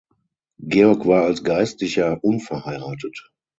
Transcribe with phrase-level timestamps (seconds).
[0.65, 3.29] Georg war als Geistlicher unverheiratet.